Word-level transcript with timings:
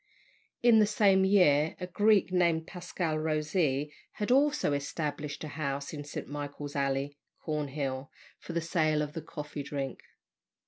In 0.63 0.79
the 0.79 0.87
same 0.87 1.23
year, 1.25 1.75
a 1.79 1.85
Greek 1.85 2.31
named 2.33 2.65
Pasqua 2.65 3.15
Rosee 3.19 3.91
had 4.13 4.31
also 4.31 4.73
established 4.73 5.43
a 5.43 5.47
house 5.49 5.93
in 5.93 6.03
St. 6.03 6.27
Michael's 6.27 6.75
Alley, 6.75 7.19
Cornhill, 7.43 8.09
for 8.39 8.53
the 8.53 8.61
sale 8.61 9.03
of 9.03 9.13
"the 9.13 9.21
coffee 9.21 9.61
drink." 9.61 10.01